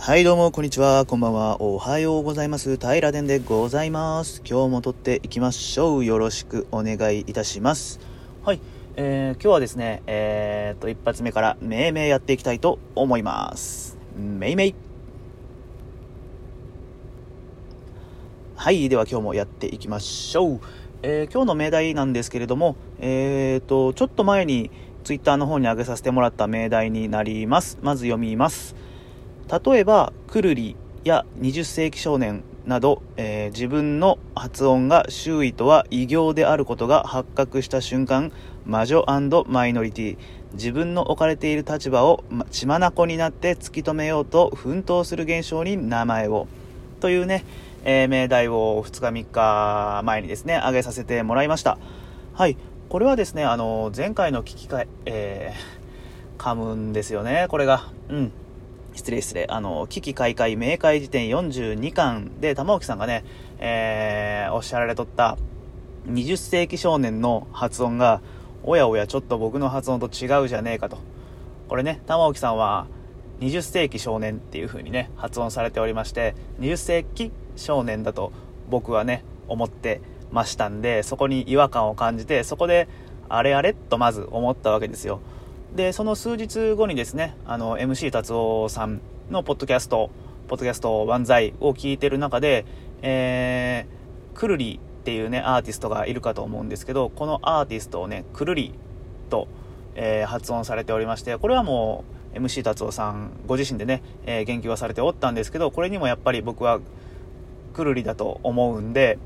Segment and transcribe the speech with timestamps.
[0.00, 1.04] はい、どうも、こんにちは。
[1.04, 1.60] こんばんは。
[1.60, 2.76] おはようございます。
[2.76, 4.42] 平殿でございます。
[4.48, 6.04] 今日も撮っていきましょう。
[6.04, 7.98] よろしくお願いいたします。
[8.44, 8.60] はい、
[8.96, 13.98] えー、今日はですね、えー、と、一発目から、めいめいやっていきたいと思います。
[14.16, 14.74] めいめい。
[18.54, 20.60] はい、では今日もやっていきましょう。
[21.02, 24.70] えー今日の命題なんですけれども、えーと、ちょっと前に、
[25.02, 27.78] ツイッターの方に上げさせてもらった命題になります。
[27.82, 28.76] まず読みます。
[29.48, 38.30] 例えばくるりや20世紀少年など、えー自分の発音が周囲とは異形であることが発覚した瞬間
[38.66, 39.04] 魔女
[39.48, 40.18] マイノリティ
[40.52, 46.46] 自分の置かれている立場をま血眼になって突き止めようと奮闘する現象に名前を
[47.00, 47.44] というね、
[47.84, 51.78] えー命題を2日3日前にですね挙げさせてもらいました。
[52.34, 52.56] はい。
[52.90, 55.78] これはですねあの前回の聞き換ええー
[56.38, 57.88] 噛むんですよねこれが。
[58.10, 58.32] うん。
[58.98, 59.46] 失礼失礼。
[59.48, 63.24] あの、危機開会明快辞典42巻で玉置さんがね、
[63.58, 65.38] えー、おっしゃられとった
[66.08, 68.20] 20世紀少年の発音が、
[68.64, 70.98] おやおやちょっと僕の発音と違うじゃねえかと。
[71.68, 72.86] これね、玉置さんは
[73.40, 78.32] 20世紀少年っていう風にね、発音されておりまして、20世紀少年だと
[78.68, 80.00] 僕はね、思って
[80.32, 82.88] ましたんで、そこに違和感を感じて、そこで、
[83.28, 85.20] あれあれとまず思ったわけですよ。
[85.74, 90.10] でその数日後にですねあの MC 達夫さんのポッドキャスト
[90.48, 92.64] 「ポッドキャスト万歳」を聞いてる中で、
[93.02, 98.74] えー、くるりっていうねアーティストがいるかと思うんですけどこのアーティストをねくるり
[99.30, 99.46] と、
[99.94, 106.80] えー発音されておりましてこれはもう MC 達夫さんご自身でね、えー言及はされておったんですけどこれにもやっぱり僕は
[107.74, 109.18] くるりだと思うんで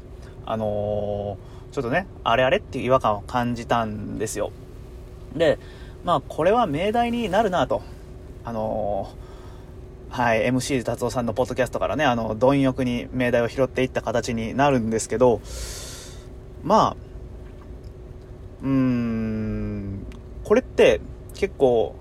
[0.44, 4.52] あのーちょっとねあれあれっていう違和感を感じたんですよ。
[5.34, 5.58] で
[6.05, 7.83] まあこれは命題になるなと。
[8.45, 9.22] あのー
[10.12, 15.41] はい MC 達夫さんのポッドキャストからねあの貪欲に命題を拾っていった形になるんですけど
[16.62, 16.97] まあ
[18.62, 20.06] うーん
[20.44, 21.00] これって
[21.32, 21.94] 結構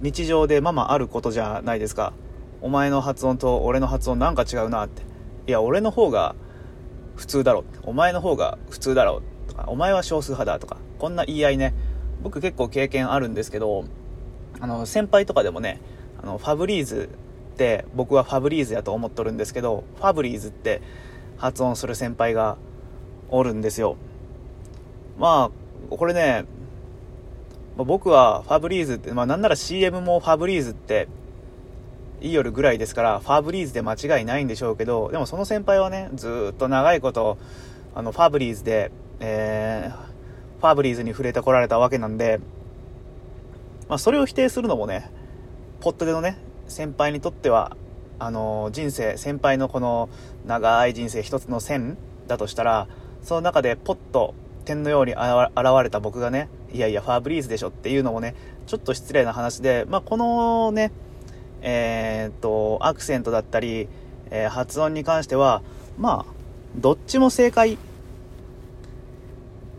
[0.00, 2.12] 日常でままあることじゃないですか。
[2.60, 5.02] お前の発音と俺の発音なんか違うなって。
[5.46, 6.34] いや俺の方が
[7.14, 7.64] 普通だろ。
[7.84, 9.22] お前の方が普通だろ。
[9.46, 11.72] とかお前は少数派だとかこんな言い合いね。
[12.24, 13.84] 僕結構経験あるんですけど
[14.58, 15.80] あの先輩とかでもね
[16.20, 17.08] あのファブリーズ
[17.52, 20.82] って僕はファブリーズやと思っとるんですけどファブリーズって
[21.36, 22.56] 発音する先輩が
[23.28, 23.96] おるんですよ。
[25.18, 25.50] ま
[25.90, 26.46] あこれね
[27.76, 31.08] 僕はファブリーズって、まあなんなら CM もファブリーズって
[32.20, 37.36] 言いよるぐらいですから、ファブリーズで間違いないんでしょうけど、でもその先輩はね、ずっと長いこと、
[37.94, 40.13] あの、ファブリーズで、えー、
[40.64, 42.40] ファブリーズに触れてこられたわけなんで、
[43.86, 45.10] まあそれを否定するのもね、
[45.80, 46.38] ポットでのね、
[46.68, 47.76] 先輩にとっては、
[48.18, 50.08] あの、人生、先輩のこの
[50.46, 51.98] 長い人生一つの線
[52.28, 52.88] だとしたら、
[53.22, 55.20] その中でポッと点のように現
[55.82, 58.34] れた僕がね、いやいや、ファーブリーズでしょっていうのもね、
[58.66, 60.92] ちょっと失礼な話で、まあ、このね、
[61.60, 63.86] えーっと、アクセントだったり、
[64.30, 65.60] えー発音に関しては、
[65.98, 66.32] まあ、
[66.74, 67.76] どっちも正解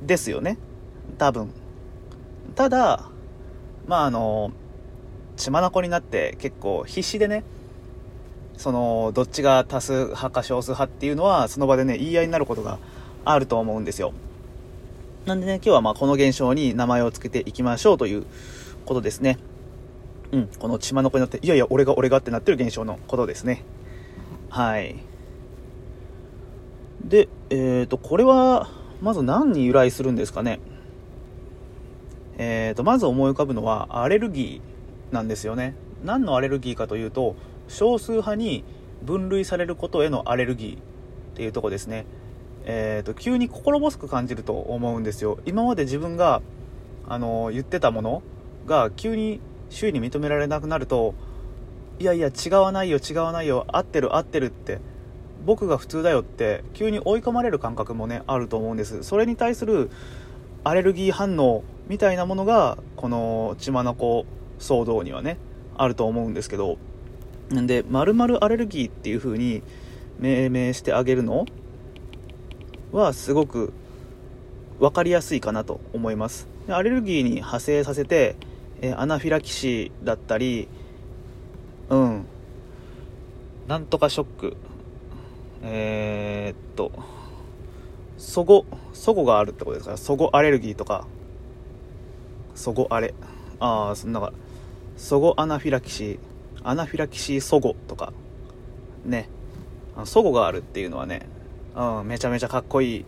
[0.03, 0.59] ですよね。
[1.17, 1.49] 多分。
[2.55, 3.09] ただ、
[3.87, 4.51] まあ、あの、
[5.37, 7.43] 血眼になって結構必死でね、
[8.57, 12.79] その、どっちが多数派か少数派っていうのは、その場でね、言い合いになることが
[13.25, 14.13] あると思うんですよ。
[15.25, 18.25] なんでね、今日はまあこの現象に名前を付けていきましょうという
[18.85, 19.37] ことですね。
[20.31, 23.63] うん、この血眼になって、いやいや、俺が俺がってなってる現象のことですね。
[24.49, 24.95] はい。
[27.03, 28.69] で、えっ、と、これは、
[29.01, 30.59] まず何に由来するんですかね。
[32.37, 35.75] えっ、と、まず思い浮かぶのは、アレルギーなんですよね。
[36.03, 37.35] 何のアレルギーかというと、
[37.67, 38.63] 少数派に
[39.03, 40.79] 分類されることへのアレルギーっ
[41.35, 42.05] ていうとこですね。
[42.65, 46.41] えー、と急に心細く感じると思うんですよ今まで自分が
[47.07, 48.23] あの言ってたもの
[48.65, 51.13] が急に周囲に認められなくなると
[51.99, 54.79] いやいや違わないよ違わないよ合ってる合ってるって
[55.45, 59.91] 僕が普通だよって急に追い込まれる感覚もねあると思うんですそれに対する
[60.65, 64.25] アレルギー反応みたいなものがこの血眼騒
[64.85, 65.37] 動にはね
[65.77, 66.79] あると思うんですけど
[67.49, 69.61] なんで〇〇アレルギーっていう風に
[70.17, 71.45] 命名してあげるの
[72.91, 73.73] はすごく
[74.79, 76.47] 分かりやすいかなと思います。
[76.67, 78.35] アレルギーに派生させて、
[78.81, 80.67] えアナフィラキシーだったり
[81.89, 82.25] うん。
[83.67, 84.57] なんとかショック。
[85.61, 86.91] えーっと
[88.25, 89.91] 齟齬齟齬があるってことですか？
[89.91, 91.07] ら齟齬アレルギーとか。
[92.55, 93.13] 齟齬アレ。
[93.59, 94.33] ああそんなか。
[94.97, 96.19] 齟齬アナフィラキシー。
[96.63, 98.13] アナフィラキシー齟齬とか。
[99.05, 99.29] ね。
[100.03, 101.27] 齟齬があるっていうのはね、
[101.75, 103.05] うん、めちゃめちゃかっこいい。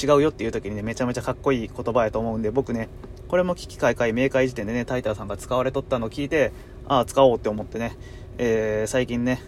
[0.00, 2.88] 違うよっていう時にねめちゃめちゃかっこいい言葉やと思うんで僕ね
[3.28, 6.50] これも奇奇怪怪明解事典でね TaiTanさんが使われとったのを聞いて
[6.88, 7.98] ああ使おうって思ってね、
[8.38, 9.42] えー、最近ね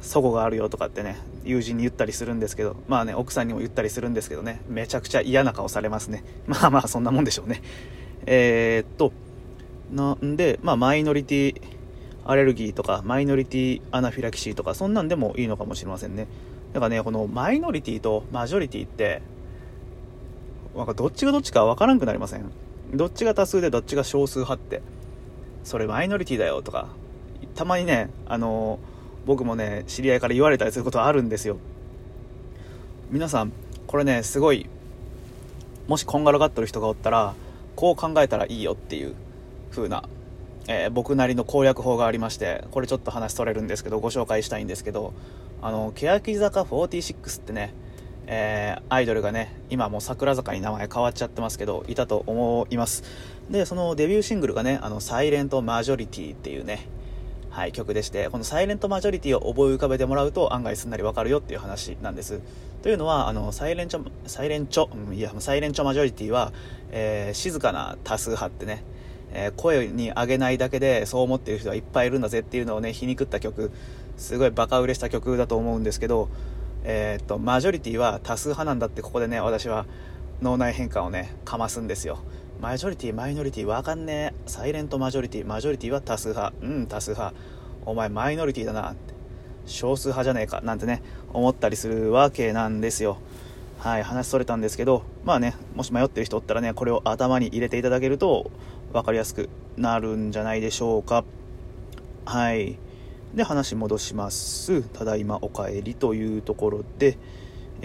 [0.00, 6.24] 祖語があるよとかってね友人に言ったりするんですけどまあね奥さんにも言ったりするんですけどねめちゃくちゃ嫌な顔されますね。
[6.46, 7.62] まあまあそんなもんでしょうね。
[8.26, 9.12] えー、っと
[9.92, 11.62] なんでまあマイノリティ
[12.24, 16.26] アレルギーとかマイノリティアナフィラキシーとかそんなんでもいいのかもしれませんね。
[16.72, 19.20] だからねこのマイノリティとマジョリティって
[20.74, 22.50] なんかどっちがどっちかわからんくなりません？
[22.94, 24.82] どっちが多数でどっちが少数派って。
[25.62, 26.88] それマイノリティだよとか
[27.54, 28.93] たまにねあのー
[29.26, 31.58] 僕もね知り合いから言われたりすることはあるんですよ。
[33.10, 33.52] 皆さん
[33.86, 34.66] これねすごい
[35.86, 37.34] もしこんがらがってる人がおったら
[37.76, 39.14] こう考えたらいいよっていう
[39.70, 40.08] 風な、
[40.66, 45.12] えー、僕なりの攻略法がありましてこれちょっと話取れるんですけどご紹介したいんですけど
[45.60, 47.74] あの欅坂46ってね
[48.26, 53.04] えー、アイドルがね今もう桜坂に名前変わっちゃってますけどいたと思います。
[53.50, 56.86] でそのデビューシングルがね「あのサイレントマジョリティっていうね
[57.54, 62.40] はい、曲でして、このサイレントマジョリティを覚え浮かべてもらうと案外すんなりわかるよっていう話なんです。
[62.82, 66.52] というのは、あの、サイレンチョ、サイレンチョ、いや、サイレンチョマジョリティは、
[66.90, 68.82] えー、静かな多数派ってね、
[69.32, 73.70] えー、声に上げないだけでそう思ってる人はいっぱいいるんだぜっていうのをね、皮肉った曲、
[74.16, 76.28] すごいバカ売れした曲だと思うんですけど、
[76.82, 79.86] えー、っと、マジョリティは多数派なんだってここでね、私は
[80.42, 82.18] 脳内変化をね、かますんですよ。
[82.64, 84.34] マジョリティ、マイノリティ、わかんねえ。
[84.46, 86.54] サイレントマジョリティ、マジョリティは多数派。
[86.62, 87.36] うん、多数派。
[87.84, 89.12] お前マイノリティだなって。
[89.66, 90.62] 少数派じゃねえか。
[90.62, 91.02] なんてね、
[91.34, 93.18] 思ったりするわけなんですよ。
[93.80, 98.50] はい、話それたんですけど、まあね、もし迷ってる人おったらね、これを頭に入れていただけると
[98.94, 101.22] 分かりやすくなるんじゃないでしょうか。
[102.24, 102.78] はい。
[103.34, 104.80] で、話戻します。
[104.84, 107.18] ただいまお帰りというところで、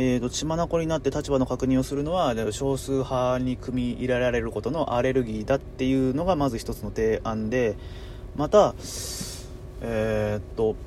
[0.02, 7.76] えーと、血眼になって立場の確認をするのは少数派に組み入れられることのアレルギーだっていうのがまず一つの提案で
[8.38, 8.76] また
[9.82, 10.78] えー、っと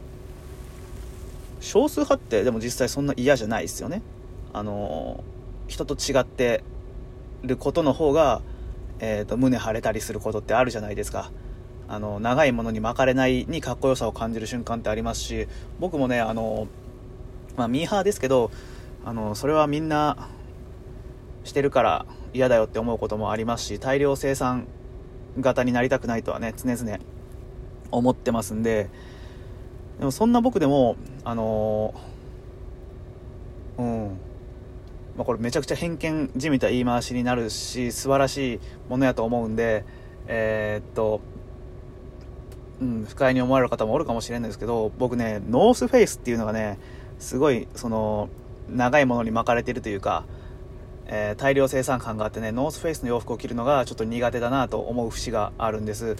[1.61, 4.00] 少数派ってでも実際そんな嫌じゃないですよね。
[4.55, 5.23] あの
[5.69, 6.65] 人と違って
[7.43, 8.41] ることの方が、
[8.99, 11.31] えーと、胸張れたりすることってあるじゃないですか。
[11.87, 15.49] あの長いものに巻かれないにかっこよさを感じる瞬間ってありますし
[15.81, 16.67] 僕もねあの、
[17.58, 18.50] まあ、ミーハーですけど
[19.05, 20.29] あのそれはみんな
[21.45, 24.67] してるから嫌だよって思うこともありますし大量生産
[25.41, 26.99] 型になりたくないとはね常々
[27.91, 28.91] 思ってますんで
[29.99, 31.95] でもそんな僕でもあの、
[33.79, 34.19] うん。
[35.17, 39.85] まあ、これめちゃくちゃ偏見じみた言い回しになるし素晴らしいものやと思うんで
[40.27, 41.21] えー、っと
[42.81, 46.79] うん、不快に思われる方もおるかもしれないですけど僕ねノースフェイスっていうのがね
[47.21, 48.29] すごいその
[48.69, 50.25] 長いものに巻かれてるというか、
[51.06, 56.17] えー、大量生産感があってねノースフェイスの洋服を着るのがちょっと苦手だなと思う節があるんです。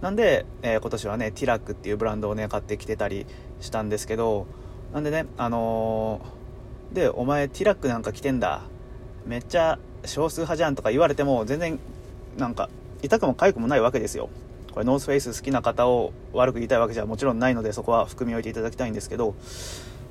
[0.00, 3.26] なんで、えー、今年はねティラックっていうブランドをね買ってきてたり
[3.60, 4.46] したんですけど
[4.92, 8.62] なんでねあのー、でお前ティラックなんか着てんだ。
[9.26, 11.78] めっちゃ少数派じゃんとか言われても全然
[12.38, 12.70] なんか
[13.02, 14.30] 痛くも痒くもないわけですよ。
[14.72, 19.34] これノースフェイス好きな方を悪く言いたいわけじゃもちろんないのでそこは含み置いていただきたいんですけど。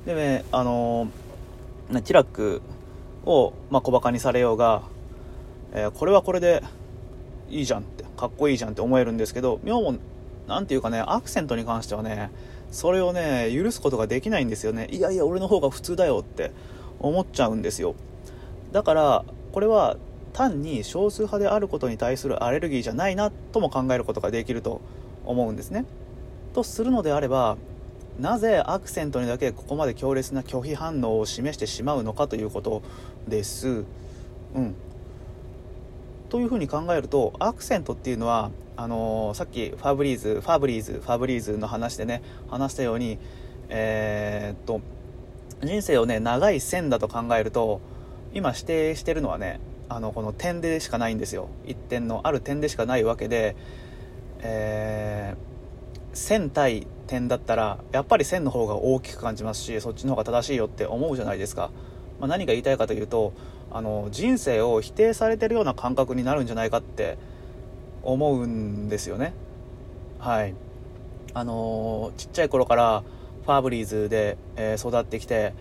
[0.04, 1.27] でねあのー
[1.90, 2.60] ね、ティラック
[3.24, 4.82] を、まあ、小バカにされようが、
[5.72, 6.62] えー、これはこれで
[7.50, 9.96] いいじゃんってかっこいいじゃんって思えるんですけど妙も
[10.46, 12.30] 何ていうかねアクセントに関してはね
[12.70, 14.88] それをね許すことができないんですよね。
[14.90, 16.52] いやいや俺の方が普通だよって
[17.00, 17.94] 思っちゃうんですよ。
[18.72, 19.96] だからこれは
[20.34, 24.82] 単に少数派であることに対するアレルギーじゃないなとも考えることができると
[25.24, 25.86] 思うんですね。
[26.54, 27.56] とするのであれば
[28.18, 32.82] なぜアクセントにだけここまで強烈な拒否反応を示してしまうのかということ
[33.28, 33.84] です。
[34.54, 34.74] うん、
[36.28, 43.18] というふうに考えるとアクセントっていうのはあのー、さっきファブリーズファブリーズファブリーズの話でね話したように
[43.68, 44.80] えー、っと
[45.62, 47.80] 人生をね長い線だと考えると
[48.32, 53.56] 今指定してるのはねあのこの点でしかないんですよ一点のある点でしかないわけで、
[54.40, 55.47] えー、
[56.12, 61.70] 線対点だったらやっぱり線の方が大きく感じますしそっちの方が正しいよって思うじゃないですか、
[62.20, 63.32] まあ、何が言いたいかというと
[63.70, 67.18] あの人生を否定されてるような感覚になるんじゃないかって
[68.02, 69.34] 思うんですよね。
[70.18, 70.54] はい。
[71.34, 73.02] あのちっちゃい頃から
[73.44, 75.52] ファーブリーズで、えー、育ってきて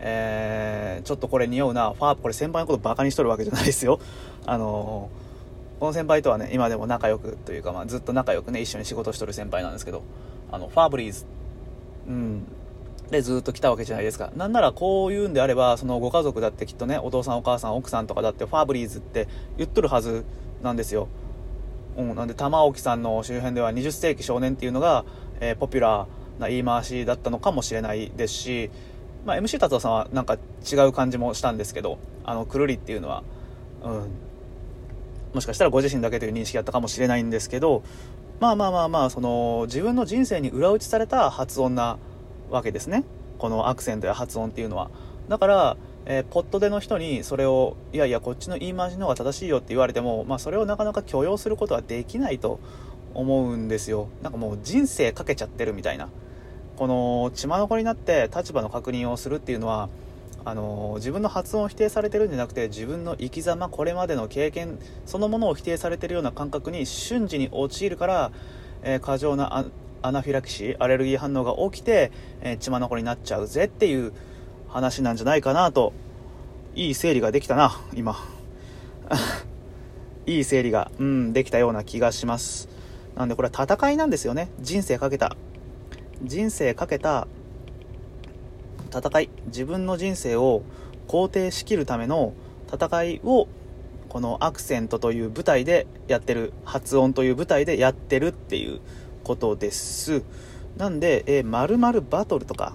[0.00, 1.92] えー、ちょっとこれ似合うな。
[1.92, 4.00] ファーこれ先輩のことバカにしとるわけじゃないですよ。
[4.46, 5.10] あの
[5.80, 10.02] この先輩とはね今でも仲良くというか、まあ、ずっと仲良くね一緒に仕事しとる先輩なんですけど
[10.52, 11.24] あのファーブリーズ、
[12.06, 12.44] うん、
[13.10, 14.32] でずっと来たわけじゃないですか。
[14.36, 19.26] なんならこう言うんであれば、そのご家族だってきっとね、お父さんお母さん奥さんとかだってファーブリーズって
[19.58, 20.24] 言っとるはず
[20.62, 21.08] なんですよ。
[21.96, 25.04] うん、なんで玉置さんの周辺では20世紀少年っていうのが、
[25.40, 28.70] えー、ポピュラーな言い回しだったのかもしれないですし、
[29.26, 30.38] まあ、MC 達夫さんはなんか
[30.70, 33.24] 違う感じもしたんですけど、あの、くるりっていうのは、
[33.82, 34.08] うん、
[35.32, 37.82] もしかしたらご自身だけという認識だったかもしれないんですけど、
[38.40, 41.98] まあまあまあまあ、その、自分の人生に裏打ちされた発音な
[42.50, 43.04] わけですね。
[43.38, 44.90] このアクセントや発音っていうのは。
[45.28, 52.60] だから、えー、ポットでの人にそれを、いやいや、こっちの言い回しの方が正しいよって言われても、まあそれをなかなか許容することはできないと
[53.14, 54.08] 思うんですよ。
[54.22, 56.08] なんかもう人生かけちゃってるみたいな。
[56.76, 59.90] この血眼になって立場の確認をするっていうのは
[60.44, 68.32] あの自分の発音を否定されてるんじゃなくて自分の生き様これまでの経験そのものを否定されてるような感覚に瞬時に陥るから、
[68.82, 69.66] えー、過剰な
[70.02, 74.12] アナフィラキシーアレルギー反応が起きて、えー、血眼になっちゃうぜっていう
[74.68, 75.92] 話なんじゃないかなと
[76.74, 78.16] いい整理ができたな今。
[80.26, 82.68] いい整理が、うん、できたような気がします。
[83.16, 84.48] なんでこれは戦いなんですよね。
[84.60, 85.36] 人生かけた。
[86.22, 87.26] 人生かけた
[88.92, 90.62] 戦い自分の人生を
[91.08, 92.34] 肯定しきるための
[92.72, 93.48] 戦いを
[94.08, 98.80] このアクセントという舞台でやってる発音という舞台でやってるっていう
[99.22, 100.22] ことです。
[100.76, 102.74] なんで、えー、〇〇バトルとか。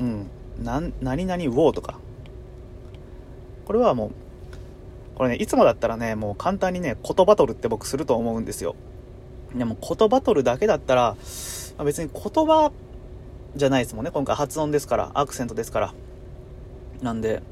[0.00, 0.30] うん。
[0.60, 1.98] 何々ウォーとか。
[3.66, 4.10] これはもう
[5.14, 8.76] これねいつもだったらねもう簡単にね言バトルって僕すると思うんですよ。
[9.54, 11.16] でも言葉取るだけだったら、
[11.84, 12.70] 別に言葉
[13.56, 14.10] じゃないですもんね。
[14.10, 15.94] 今回発音ですから、アクセントですから。
[17.02, 17.42] なんで、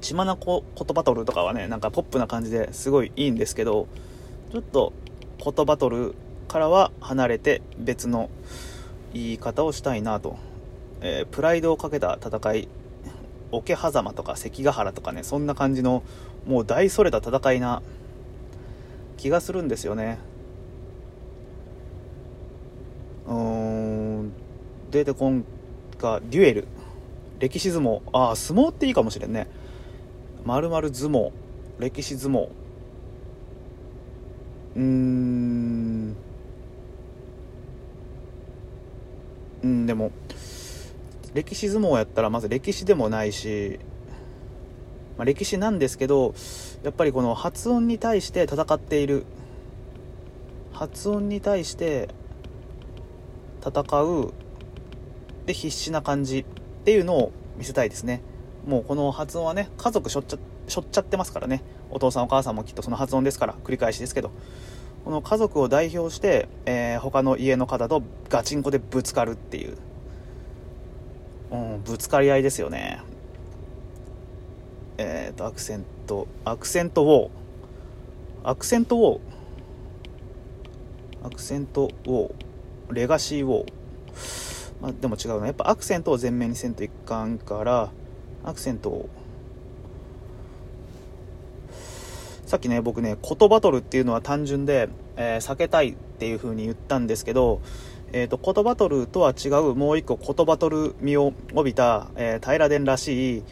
[0.00, 3.86] 血眼言葉取るとかはね、なんかポップな感じですごいいいんですけど、
[4.50, 4.92] ちょっと
[5.42, 6.14] 言葉取る
[6.48, 8.30] からは離れて別の
[9.12, 10.36] 言い方をしたいなと。
[11.00, 12.68] えー、プライドをかけた戦い、
[13.50, 16.02] 桶狭間とか関ヶ原とかね、そんな感じの、
[16.46, 17.82] もう大それた戦いな
[19.22, 20.18] 気がするんですよね
[23.28, 24.32] うん
[24.92, 25.44] 出てこん
[25.98, 26.68] かデュエル。
[27.40, 28.02] 歴史相撲。
[28.12, 29.48] ああ相撲っていいかもしれんね。
[30.44, 31.32] まる相撲。
[31.78, 32.50] 歴史相撲。
[34.76, 36.16] うん。
[39.62, 40.12] うんでも
[41.32, 43.78] 歴史相撲やったらまず歴史でもないし
[45.16, 46.34] まあ、歴史なんですけど
[46.82, 49.24] やっぱりこの発音に対して戦っている。
[50.72, 52.08] 発音に対して
[53.64, 54.32] 戦う
[55.46, 56.44] で必死な感じっ
[56.84, 58.22] ていうのを見せたいですね
[58.66, 64.30] もうこの発音はね家族しょっちゃしょっちゃってますからねお父さんお母さんもきっとその発音ですから繰り返しですけど
[65.04, 69.76] この家族を代表して、えー、他の家の方とガチンコでぶつかるっていう、
[71.50, 73.02] うん、ぶつかり合いですよね
[74.98, 78.50] えっ、と、アクセント、アクセントウォー。
[78.50, 81.26] アクセントウォー。
[81.26, 82.92] アクセントウォー。
[82.92, 83.72] レガシーウォー。
[84.82, 85.46] まあ、でも違うな。
[85.46, 87.90] やっぱアクセントを前面にせんといかんから、
[88.44, 89.08] アクセントを。
[92.44, 97.60] さっきね、僕ね、言バトルっていうのは単純で、えー、避けたいっていう風に言ったんですけど、
[98.12, 103.42] え、ー、と、言バトルとは違うもう一個言バトル味を帯びた、えー、平殿らしい、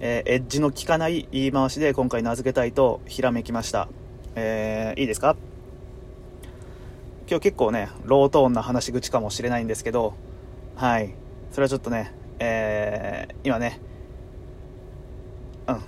[0.00, 3.86] えー、エッジの効かない言い回しで今回名付けたいとひらめきました。
[4.34, 5.36] えー、いいですか？
[7.28, 10.14] 今日結構ね、ロートーンな話し口かもしれないんですけど、
[10.80, 11.14] はい。
[11.50, 13.78] それはちょっとね、えー、今ね、
[15.68, 15.80] うん、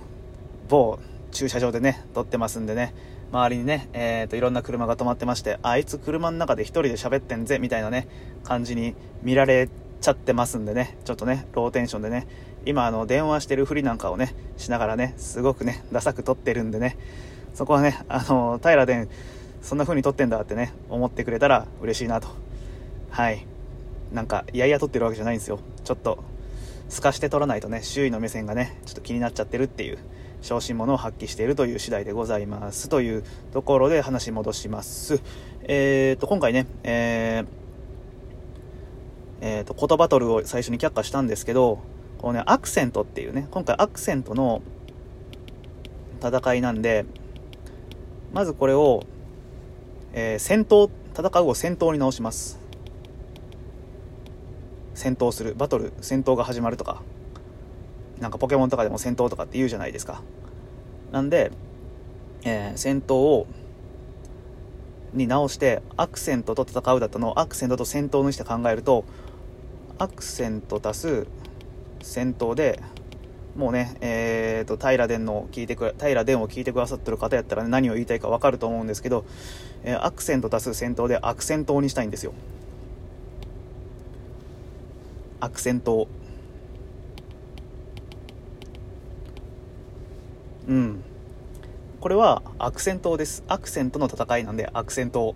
[0.69, 0.99] 某
[1.31, 2.93] 駐車場でね、撮ってますんでね、
[3.31, 8.07] 周りにね、えーと、いろんな車が止まってまして、あいつ車の中で1人で喋ってんぜ、みたいなね、
[8.43, 9.67] 感じに見られ
[9.99, 12.27] ちゃってますんでね、ちょっとね、ローテンションでね、
[12.67, 16.99] 今あの、電話してるふりなんかをね、しながらね、すごくね、ダサく撮ってるんでね、
[17.55, 19.07] そこはね、あの、平殿、
[19.63, 22.27] そんな風に撮ってんだってね、思ってくれたら嬉しいなと。
[23.09, 23.47] はい。
[24.13, 25.59] なんか、いやいや撮ってるわけじゃないんですよ。
[25.83, 26.23] ちょっと、
[26.87, 29.97] 透かして撮らないとね、周囲の目線がね、ちょっと気になっちゃってるっていう、
[30.41, 32.89] 小心者を発揮しているという次第でございます。
[32.89, 35.21] というところで話戻します。
[35.63, 37.45] えーと、今回ね、えー、
[39.41, 41.79] えーと、言葉トルを最初に却下したんですけど、
[42.19, 44.61] このね、アクセントっていうね、今回アクセントの
[46.21, 47.05] 戦いなんで、
[48.31, 49.03] まずこれを、
[50.13, 52.62] えー、戦闘、戦うを戦闘に直します。
[55.03, 55.53] 戦闘する。
[55.53, 57.01] バトル、戦闘が始まるとか、
[58.21, 60.21] なんかポケモンとかでも戦闘とかって言うじゃないですか。
[61.11, 61.51] なんで、
[62.45, 63.45] えー、戦闘を、
[65.11, 69.05] に直してアクセントと戦うだったのをアクセントと戦闘にして考えると
[69.99, 71.27] アクセント足す
[72.01, 72.81] 戦闘で
[73.55, 79.23] もうね、えーと、平殿の聞いてく平殿を聞いてくださってる方やったら、ね、何を言いたいか分かると思うんですけど、
[79.83, 82.33] えー、アクセント足す戦闘でアクセントにしたいんですよ
[85.43, 86.07] アクセント。
[90.69, 91.03] うん。
[91.99, 93.43] これはアクセントです。
[93.49, 95.35] アクセントの戦いなんでアクセント。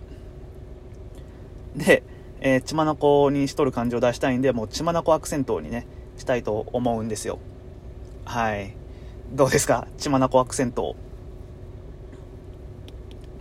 [1.76, 2.02] で、
[2.40, 2.96] えー、血眼
[3.32, 5.86] にしとる感じを出したいんでもう血眼アクセントにね
[6.16, 7.38] したいと思うんですよ。
[8.24, 8.74] はい。
[9.32, 9.88] どうですか？
[9.98, 10.96] 血眼アクセント。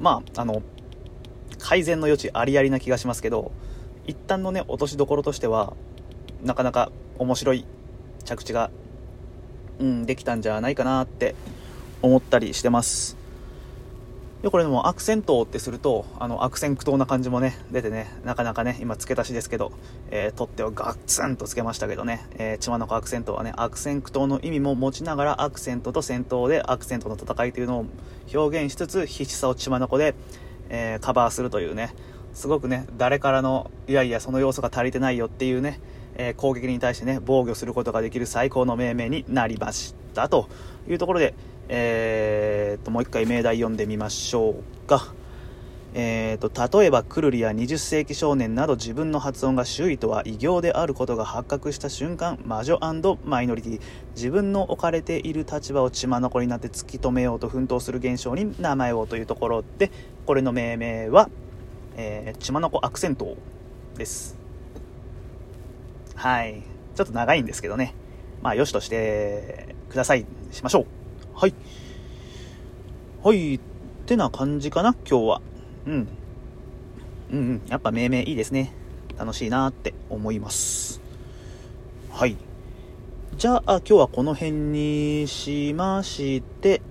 [0.01, 0.63] まああの
[1.59, 3.53] 改善の余地ありありな気がしますけど
[4.05, 5.74] 一旦のね落としどころとしては
[6.44, 7.65] なかなか面白い
[8.25, 8.70] 着地が、
[9.79, 11.36] うん、できたんじゃないかなって
[12.01, 13.17] 思ったりしてます。
[14.41, 19.72] でこれでもアクセントってするとあの悪戦苦闘な感じもね出てねなかなかね今付け足しですけど、
[20.12, 27.86] えー、取ってはガッツンとつけましたけどね、えー、血眼アクセントはね悪戦苦闘の意味も持ちながらアクセントと戦闘でアクセントの戦いというのを
[28.32, 30.13] 表現しつつ必死さを血眼で、
[30.70, 31.96] えー、カバーするというね
[32.36, 35.79] すごくね誰からのいやいやその要素が足りてないよっていうね
[36.17, 40.50] えー、攻撃に対してね、防御することができる最高の命名になりましたと
[40.89, 41.33] いうところで、
[41.69, 45.13] えー、ともう一回命題読んでみましょうか。
[45.93, 52.77] えーと、例えばクルリや20世紀少年など自分の発音が周囲とは異形であることが発覚した瞬間魔女
[53.24, 53.81] マイノリティ
[54.15, 59.91] 自分の置かれている立場を血ま残りになって突き止めようと奮闘する現象に名前をというところで
[60.25, 61.29] これの命名は、
[61.95, 63.36] えー、血まのこアクセント
[63.95, 64.37] です
[66.17, 66.63] はい
[66.95, 67.93] ちょっと長いんですけどね
[68.41, 70.86] まあよしとしてくださいしましょう
[71.33, 71.53] はい
[73.24, 73.59] はい、っ
[74.05, 75.41] てな感じかな、今日は。
[75.86, 76.07] うん。
[77.29, 78.71] うんうん、やっぱ命名いいですね。
[79.17, 81.01] 楽しいなって思います。
[82.12, 82.38] はい。
[83.36, 86.82] じゃあ、今日はこの辺にしまして、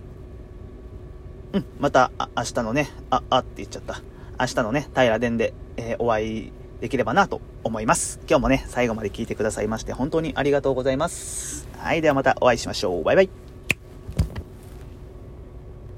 [1.55, 4.03] うん、また、明日のね、あ、あって言っちゃった。
[4.39, 8.21] 明日のね、平殿で、えー、お会いできればなと思います。
[8.29, 11.69] 今日もね、最後まで聞いてくださいまして、本当にありがとうございます。
[11.79, 13.05] はい、ではまたお会いしましょう。
[13.05, 13.46] バイバイ。